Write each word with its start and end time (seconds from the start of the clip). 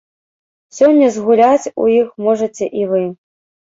Сёння 0.77 1.11
згуляць 1.19 1.71
у 1.87 1.89
іх 2.01 2.13
можаце 2.27 2.75
і 2.83 2.93
вы! 2.93 3.09